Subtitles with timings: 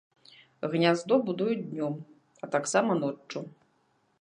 [0.75, 1.93] Гняздо будуюць днём,
[2.47, 3.39] а таксама ноччу.